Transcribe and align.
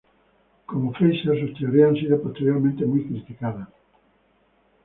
Como 0.65 0.91
Frazer, 0.93 1.39
sus 1.41 1.59
teorías 1.59 1.89
han 1.89 1.95
sido 1.95 2.19
posteriormente 2.19 2.87
muy 2.87 3.05
criticadas. 3.05 3.67